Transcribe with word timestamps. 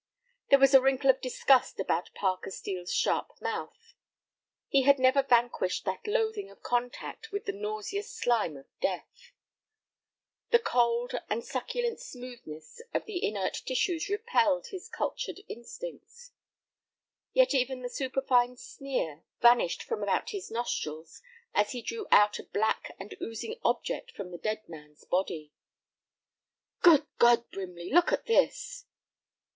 There 0.49 0.57
was 0.57 0.73
a 0.73 0.81
wrinkle 0.81 1.11
of 1.11 1.21
disgust 1.21 1.79
about 1.79 2.09
Parker 2.15 2.49
Steel's 2.49 2.91
sharp 2.91 3.39
mouth. 3.39 3.93
He 4.67 4.81
had 4.81 4.97
never 4.97 5.21
vanquished 5.21 5.85
that 5.85 6.07
loathing 6.07 6.49
of 6.49 6.63
contact 6.63 7.31
with 7.31 7.45
the 7.45 7.51
nauseous 7.51 8.11
slime 8.11 8.57
of 8.57 8.65
death. 8.79 9.31
The 10.49 10.57
cold 10.57 11.13
and 11.29 11.45
succulent 11.45 11.99
smoothness 11.99 12.81
of 12.95 13.05
the 13.05 13.23
inert 13.23 13.61
tissues 13.63 14.09
repelled 14.09 14.69
his 14.71 14.89
cultured 14.89 15.41
instincts. 15.47 16.31
Yet 17.31 17.53
even 17.53 17.83
the 17.83 17.87
superfine 17.89 18.57
sneer 18.57 19.21
vanished 19.39 19.83
from 19.83 20.01
about 20.01 20.31
his 20.31 20.49
nostrils 20.49 21.21
as 21.53 21.73
he 21.73 21.83
drew 21.83 22.07
out 22.11 22.39
a 22.39 22.43
black 22.45 22.95
and 22.99 23.13
oozing 23.21 23.59
object 23.63 24.13
from 24.13 24.31
the 24.31 24.39
dead 24.39 24.67
man's 24.67 25.05
body. 25.05 25.53
"Good 26.81 27.05
God, 27.19 27.51
Brimley, 27.51 27.91
look 27.93 28.11
at 28.11 28.25
this!" 28.25 28.85